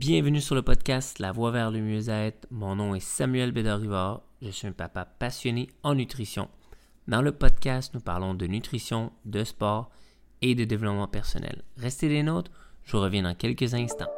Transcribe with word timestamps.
Bienvenue 0.00 0.40
sur 0.40 0.54
le 0.54 0.62
podcast 0.62 1.18
La 1.18 1.30
Voie 1.30 1.50
vers 1.50 1.70
le 1.70 1.82
mieux-être. 1.82 2.46
Mon 2.50 2.74
nom 2.74 2.94
est 2.94 3.04
Samuel 3.04 3.52
Bédard-Rivard. 3.52 4.22
Je 4.40 4.48
suis 4.48 4.66
un 4.66 4.72
papa 4.72 5.04
passionné 5.04 5.68
en 5.82 5.94
nutrition. 5.94 6.48
Dans 7.06 7.20
le 7.20 7.32
podcast, 7.32 7.92
nous 7.92 8.00
parlons 8.00 8.32
de 8.32 8.46
nutrition, 8.46 9.12
de 9.26 9.44
sport 9.44 9.90
et 10.40 10.54
de 10.54 10.64
développement 10.64 11.06
personnel. 11.06 11.64
Restez 11.76 12.08
des 12.08 12.22
nôtres, 12.22 12.50
je 12.82 12.96
reviens 12.96 13.24
dans 13.24 13.34
quelques 13.34 13.74
instants. 13.74 14.08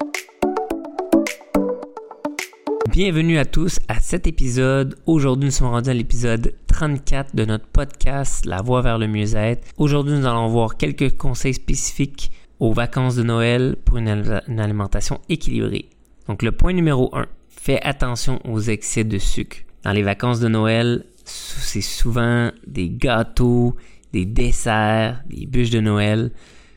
Bienvenue 2.93 3.39
à 3.39 3.45
tous 3.45 3.81
à 3.89 3.99
cet 3.99 4.29
épisode. 4.29 5.01
Aujourd'hui, 5.07 5.47
nous 5.47 5.51
sommes 5.51 5.71
rendus 5.71 5.91
à 5.91 5.95
l'épisode 5.95 6.55
34 6.69 7.35
de 7.35 7.45
notre 7.45 7.67
podcast 7.67 8.47
La 8.47 8.63
Voie 8.63 8.83
vers 8.83 8.99
le 8.99 9.09
mieux-être. 9.09 9.67
Aujourd'hui, 9.79 10.17
nous 10.17 10.27
allons 10.27 10.47
voir 10.47 10.77
quelques 10.77 11.17
conseils 11.17 11.55
spécifiques 11.55 12.31
aux 12.63 12.73
vacances 12.73 13.17
de 13.17 13.25
Noël 13.25 13.75
pour 13.85 13.99
une, 13.99 14.07
alimentation 14.07 15.21
équilibrée. 15.29 15.91
Donc 16.29 16.45
le 16.45 16.53
point 16.53 16.73
numéro 16.73 17.11
1, 17.13 17.27
fais 17.49 17.83
attention 17.83 18.39
aux 18.45 18.61
excès 18.61 19.03
de 19.03 19.19
sucre. 19.19 19.57
Dans 19.83 19.91
les 19.91 20.05
vacances 20.05 20.39
de 20.39 20.47
Noël, 20.47 21.05
c'est 21.25 21.81
souvent 21.81 22.53
des 22.65 22.89
gâteaux, 22.89 23.75
des 24.13 24.27
desserts, 24.27 25.25
des 25.27 25.47
bûches 25.47 25.71
de 25.71 25.81
Noël. 25.81 26.31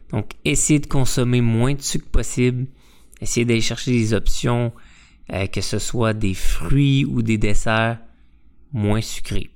Donc 0.10 0.32
essayez 0.44 0.80
de 0.80 0.88
consommer 0.88 1.42
moins 1.42 1.76
de 1.76 1.82
sucre 1.84 2.10
possible. 2.10 2.66
Essayez 3.22 3.46
d'aller 3.46 3.62
chercher 3.62 3.92
des 3.92 4.16
options, 4.16 4.74
euh, 5.34 5.46
que 5.46 5.62
ce 5.62 5.78
soit 5.78 6.16
des 6.16 6.34
fruits 6.34 7.06
ou 7.06 7.22
des 7.22 7.38
desserts 7.38 8.00
moins 8.74 9.02
sucrés. 9.02 9.52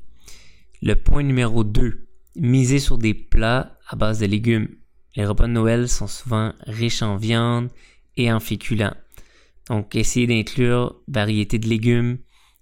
Le 0.84 0.93
point 0.93 1.23
numéro 1.23 1.63
2, 1.63 2.05
misez 2.35 2.77
sur 2.77 2.99
des 2.99 3.15
plats 3.15 3.79
à 3.87 3.95
base 3.95 4.20
de 4.20 4.27
légumes. 4.27 4.67
Les 5.16 5.26
repas 5.26 5.48
de 5.48 5.54
Noël 5.54 5.90
sont 5.90 6.08
souvent 6.08 6.54
riches 6.68 7.02
en 7.02 7.18
viande 7.18 7.70
et 8.16 8.31
en 8.31 8.40
féculents. 8.40 8.95
Donc, 9.68 9.95
essayez 9.95 10.27
d'inclure 10.27 10.95
variété 11.08 11.59
de 11.59 11.68
légumes. 11.68 12.18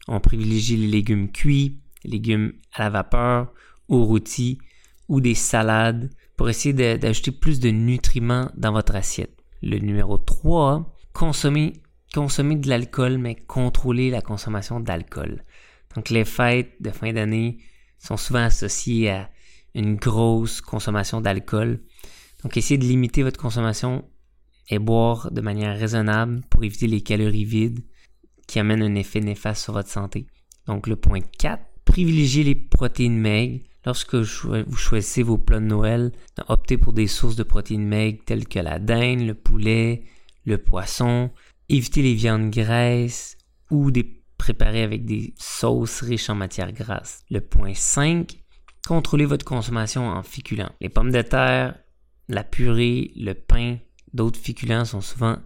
On 0.08 0.20
privilégie 0.20 0.78
les 0.78 0.88
légumes 0.88 1.32
cuits, 1.32 1.80
légumes 2.04 2.54
à 2.74 2.84
la 2.84 2.90
vapeur, 2.90 3.54
au 3.88 4.04
rôti 4.04 4.60
ou 5.08 5.22
des 5.22 5.36
salades 5.36 6.10
pour 6.36 6.50
essayer 6.50 6.74
d'ajouter 6.98 7.32
plus 7.32 7.60
de 7.60 7.70
nutriments 7.70 8.50
dans 8.56 8.72
votre 8.72 8.96
assiette. 8.96 9.36
Le 9.62 9.80
numéro 9.80 10.18
3, 10.18 10.96
consommer, 11.14 11.74
consommer 12.14 12.56
de 12.56 12.70
l'alcool, 12.70 13.18
mais 13.18 13.36
contrôler 13.36 14.10
la 14.10 14.22
consommation 14.22 14.80
d'alcool. 14.80 15.44
Donc, 15.96 16.10
les 16.10 16.26
fêtes 16.26 16.76
de 16.80 16.92
fin 16.92 17.12
d'année 17.12 17.58
sont 17.98 18.18
souvent 18.18 18.44
associées 18.44 19.10
à 19.10 19.30
une 19.74 19.96
grosse 19.96 20.62
consommation 20.62 21.22
d'alcool. 21.22 21.82
Donc, 22.44 22.58
essayez 22.58 22.78
de 22.78 22.86
limiter 22.86 23.24
votre 23.24 23.40
consommation 23.40 24.06
et 24.70 24.80
boire 24.80 25.32
de 25.32 25.42
manière 25.42 25.78
raisonnable 25.78 26.42
pour 26.50 26.64
éviter 26.64 26.88
les 26.88 27.02
calories 27.02 27.46
vides 27.46 27.84
qui 28.48 28.60
amènent 28.60 28.84
un 28.84 28.96
effet 28.96 29.20
néfaste 29.20 29.64
sur 29.64 29.74
votre 29.74 29.90
santé. 29.90 30.28
Donc, 30.68 30.88
le 30.88 30.96
point 30.96 31.22
4, 31.40 31.64
privilégiez 31.86 32.44
les 32.44 32.56
protéines 32.56 33.18
maigres. 33.18 33.64
Lorsque 33.86 34.16
vous 34.16 34.76
choisissez 34.76 35.24
vos 35.24 35.38
plats 35.38 35.62
de 35.62 35.66
Noël, 35.66 36.12
optez 36.50 36.78
pour 36.78 36.92
des 36.92 37.08
sources 37.08 37.38
de 37.38 37.44
protéines 37.44 37.88
maigres 37.88 38.24
telles 38.26 38.48
que 38.48 38.60
la 38.60 38.80
dinde, 38.80 39.22
le 39.22 39.34
poulet, 39.34 40.04
le 40.46 40.58
poisson. 40.58 41.32
Évitez 41.70 42.02
les 42.02 42.14
viandes 42.14 42.52
graisses 42.52 43.38
ou 43.72 43.92
des 43.92 44.22
préparées 44.38 44.84
avec 44.84 45.06
des 45.06 45.34
sauces 45.38 46.02
riches 46.02 46.30
en 46.30 46.36
matières 46.36 46.74
grasses. 46.74 47.24
Le 47.30 47.40
point 47.42 47.74
5, 47.74 48.38
contrôlez 48.86 49.26
votre 49.26 49.46
consommation 49.46 50.08
en 50.10 50.22
féculents. 50.22 50.72
Les 50.82 50.90
pommes 50.90 51.12
de 51.12 51.22
terre, 51.22 51.78
la 52.28 52.44
purée, 52.44 53.12
le 53.16 53.34
pain, 53.34 53.78
d'autres 54.14 54.40
féculents 54.40 54.86
sont 54.86 55.02
souvent 55.02 55.38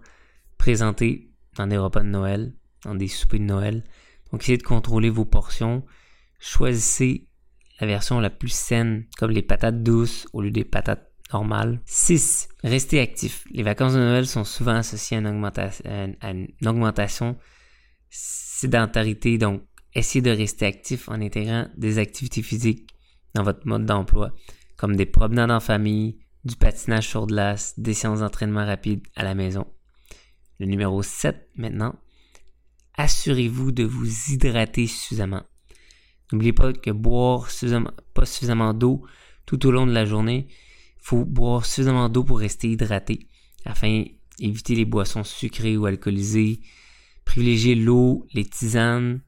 présentés 0.58 1.30
dans 1.56 1.66
des 1.66 1.76
repas 1.76 2.00
de 2.00 2.08
Noël, 2.08 2.54
dans 2.84 2.94
des 2.94 3.08
soupers 3.08 3.40
de 3.40 3.44
Noël. 3.44 3.84
Donc 4.30 4.42
essayez 4.42 4.58
de 4.58 4.62
contrôler 4.62 5.10
vos 5.10 5.24
portions. 5.24 5.84
Choisissez 6.38 7.28
la 7.80 7.86
version 7.86 8.20
la 8.20 8.30
plus 8.30 8.52
saine, 8.52 9.06
comme 9.18 9.30
les 9.30 9.42
patates 9.42 9.82
douces 9.82 10.26
au 10.32 10.40
lieu 10.40 10.50
des 10.50 10.64
patates 10.64 11.10
normales. 11.32 11.80
6. 11.86 12.48
Restez 12.62 13.00
actif. 13.00 13.44
Les 13.50 13.62
vacances 13.62 13.94
de 13.94 13.98
Noël 13.98 14.26
sont 14.26 14.44
souvent 14.44 14.74
associées 14.76 15.16
à 15.16 15.20
une 15.20 16.16
à 16.20 16.30
une 16.30 16.48
augmentation 16.66 17.36
sédentarité, 18.10 19.38
donc 19.38 19.62
essayez 19.94 20.22
de 20.22 20.30
rester 20.30 20.66
actif 20.66 21.08
en 21.08 21.20
intégrant 21.20 21.66
des 21.76 21.98
activités 21.98 22.42
physiques 22.42 22.88
dans 23.34 23.42
votre 23.42 23.66
mode 23.66 23.86
d'emploi, 23.86 24.32
comme 24.76 24.96
des 24.96 25.06
promenades 25.06 25.50
en 25.50 25.60
famille, 25.60 26.18
du 26.44 26.56
patinage 26.56 27.08
sur 27.08 27.26
glace, 27.26 27.74
des 27.78 27.94
séances 27.94 28.20
d'entraînement 28.20 28.66
rapide 28.66 29.02
à 29.14 29.24
la 29.24 29.34
maison. 29.34 29.66
Le 30.58 30.66
numéro 30.66 31.02
7 31.02 31.50
maintenant, 31.56 31.94
assurez-vous 32.96 33.72
de 33.72 33.84
vous 33.84 34.06
hydrater 34.30 34.86
suffisamment. 34.86 35.42
N'oubliez 36.30 36.52
pas 36.52 36.72
que 36.72 36.90
boire 36.90 37.48
pas 38.14 38.26
suffisamment 38.26 38.74
d'eau 38.74 39.04
tout 39.46 39.66
au 39.66 39.70
long 39.70 39.86
de 39.86 39.92
la 39.92 40.04
journée, 40.04 40.46
il 40.48 41.04
faut 41.04 41.24
boire 41.24 41.64
suffisamment 41.64 42.08
d'eau 42.08 42.24
pour 42.24 42.38
rester 42.38 42.70
hydraté 42.70 43.26
afin 43.64 44.04
d'éviter 44.38 44.74
les 44.74 44.84
boissons 44.84 45.24
sucrées 45.24 45.76
ou 45.76 45.86
alcoolisées, 45.86 46.60
privilégier 47.24 47.74
l'eau, 47.74 48.26
les 48.32 48.44
tisanes 48.44 49.20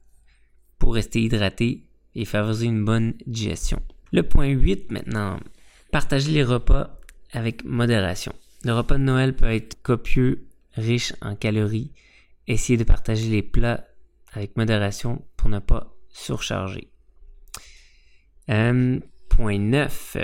pour 0.78 0.94
rester 0.94 1.22
hydraté 1.22 1.84
et 2.14 2.24
favoriser 2.24 2.66
une 2.66 2.84
bonne 2.84 3.14
digestion. 3.26 3.80
Le 4.12 4.22
point 4.22 4.48
8 4.48 4.90
maintenant, 4.90 5.40
partagez 5.90 6.32
les 6.32 6.44
repas 6.44 7.00
avec 7.34 7.64
modération. 7.64 8.32
Le 8.64 8.72
repas 8.72 8.96
de 8.96 9.02
Noël 9.02 9.34
peut 9.34 9.52
être 9.52 9.80
copieux, 9.82 10.46
riche 10.72 11.12
en 11.20 11.36
calories. 11.36 11.92
Essayez 12.46 12.78
de 12.78 12.84
partager 12.84 13.28
les 13.28 13.42
plats 13.42 13.84
avec 14.32 14.56
modération 14.56 15.24
pour 15.36 15.48
ne 15.48 15.58
pas 15.58 15.94
surcharger. 16.08 16.88
Euh, 18.50 18.98
point 19.28 19.58
9. 19.58 20.16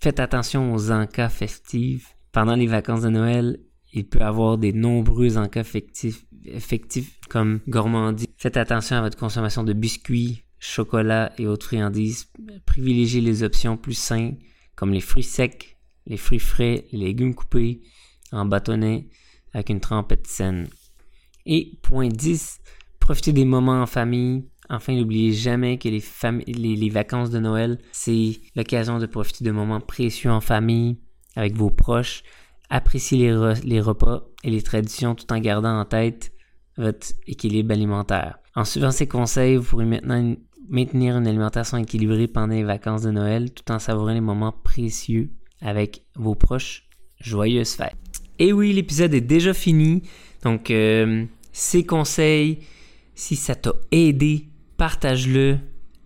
Faites 0.00 0.20
attention 0.20 0.72
aux 0.74 0.90
encas 0.90 1.28
festifs. 1.28 2.16
Pendant 2.32 2.56
les 2.56 2.66
vacances 2.66 3.02
de 3.02 3.10
Noël, 3.10 3.58
il 3.92 4.06
peut 4.06 4.20
y 4.20 4.22
avoir 4.22 4.58
des 4.58 4.72
nombreux 4.72 5.36
encas 5.36 5.60
effectifs, 5.60 6.24
effectifs 6.44 7.20
comme 7.28 7.60
gourmandise. 7.68 8.26
Faites 8.36 8.56
attention 8.56 8.96
à 8.96 9.02
votre 9.02 9.18
consommation 9.18 9.64
de 9.64 9.72
biscuits, 9.72 10.44
chocolat 10.58 11.32
et 11.38 11.46
autres 11.46 11.66
friandises. 11.66 12.28
Privilégiez 12.64 13.20
les 13.20 13.42
options 13.42 13.76
plus 13.76 13.94
saines 13.94 14.38
comme 14.74 14.92
les 14.92 15.00
fruits 15.00 15.22
secs, 15.22 15.76
les 16.06 16.16
fruits 16.16 16.38
frais, 16.38 16.86
les 16.92 16.98
légumes 16.98 17.34
coupés 17.34 17.82
en 18.32 18.44
bâtonnets 18.44 19.08
avec 19.52 19.70
une 19.70 19.80
trempette 19.80 20.26
saine. 20.26 20.68
Et 21.46 21.78
point 21.82 22.08
10, 22.08 22.60
profitez 23.00 23.32
des 23.32 23.44
moments 23.44 23.82
en 23.82 23.86
famille. 23.86 24.44
Enfin, 24.70 24.94
n'oubliez 24.94 25.32
jamais 25.32 25.76
que 25.76 25.88
les, 25.88 26.90
vacances 26.90 27.30
de 27.30 27.38
Noël, 27.38 27.78
c'est 27.92 28.40
l'occasion 28.56 28.98
de 28.98 29.06
profiter 29.06 29.44
de 29.44 29.50
moments 29.50 29.80
précieux 29.80 30.30
en 30.30 30.40
famille, 30.40 30.98
avec 31.36 31.54
vos 31.54 31.70
proches. 31.70 32.22
Appréciez 32.70 33.34
les 33.64 33.80
repas 33.80 34.24
et 34.44 34.50
les 34.50 34.62
traditions 34.62 35.14
tout 35.14 35.30
en 35.30 35.38
gardant 35.40 35.78
en 35.78 35.84
tête 35.84 36.32
votre 36.78 37.08
équilibre 37.26 37.72
alimentaire. 37.72 38.38
En 38.54 38.64
suivant 38.64 38.92
ces 38.92 39.06
conseils, 39.06 39.56
vous 39.56 39.64
pourrez 39.64 39.84
maintenant 39.84 40.36
maintenir 40.70 41.18
une 41.18 41.26
alimentation 41.26 41.76
équilibrée 41.76 42.28
pendant 42.28 42.54
les 42.54 42.64
vacances 42.64 43.02
de 43.02 43.10
Noël 43.10 43.52
tout 43.52 43.70
en 43.70 43.78
savourant 43.78 44.12
les 44.12 44.20
moments 44.20 44.52
précieux 44.52 45.32
avec 45.62 46.02
vos 46.16 46.34
proches. 46.34 46.88
Joyeuses 47.20 47.74
fêtes. 47.74 47.96
Et 48.38 48.52
oui, 48.52 48.72
l'épisode 48.72 49.14
est 49.14 49.20
déjà 49.20 49.54
fini. 49.54 50.02
Donc, 50.42 50.70
euh, 50.70 51.24
ces 51.52 51.86
conseils, 51.86 52.60
si 53.14 53.36
ça 53.36 53.54
t'a 53.54 53.72
aidé, 53.90 54.48
partage-le 54.76 55.58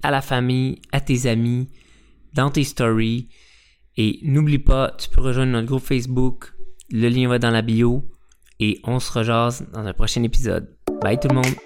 à 0.03 0.11
la 0.11 0.21
famille, 0.21 0.81
à 0.93 1.01
tes 1.01 1.27
amis, 1.27 1.69
dans 2.35 2.51
tes 2.51 2.65
stories. 2.65 3.29
Et 3.97 4.19
n'oublie 4.23 4.59
pas, 4.59 4.95
tu 4.99 5.09
peux 5.09 5.23
rejoindre 5.23 5.53
notre 5.53 5.67
groupe 5.67 5.83
Facebook. 5.83 6.53
Le 6.91 7.09
lien 7.09 7.29
va 7.29 7.39
dans 7.39 7.51
la 7.51 7.63
bio. 7.63 8.05
Et 8.61 8.81
on 8.85 9.01
se 9.01 9.13
rejase 9.13 9.67
dans 9.73 9.87
un 9.87 9.93
prochain 9.93 10.23
épisode. 10.23 10.69
Bye 11.03 11.19
tout 11.19 11.29
le 11.29 11.35
monde! 11.35 11.66